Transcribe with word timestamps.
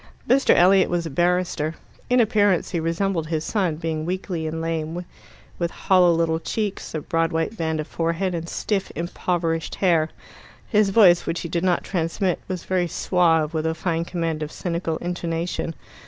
Mr. 0.27 0.55
Elliot 0.55 0.89
was 0.89 1.05
a 1.05 1.11
barrister. 1.11 1.75
In 2.09 2.19
appearance 2.19 2.71
he 2.71 2.79
resembled 2.79 3.27
his 3.27 3.43
son, 3.43 3.75
being 3.75 4.03
weakly 4.03 4.47
and 4.47 4.59
lame, 4.59 5.05
with 5.59 5.69
hollow 5.69 6.11
little 6.11 6.39
cheeks, 6.39 6.95
a 6.95 7.01
broad 7.01 7.31
white 7.31 7.55
band 7.55 7.79
of 7.79 7.85
forehead, 7.85 8.33
and 8.33 8.49
stiff 8.49 8.91
impoverished 8.95 9.75
hair. 9.75 10.09
His 10.67 10.89
voice, 10.89 11.27
which 11.27 11.41
he 11.41 11.49
did 11.49 11.63
not 11.63 11.83
transmit, 11.83 12.39
was 12.47 12.63
very 12.63 12.87
suave, 12.87 13.53
with 13.53 13.67
a 13.67 13.75
fine 13.75 14.03
command 14.03 14.41
of 14.41 14.51
cynical 14.51 14.97
intonation. 14.97 15.75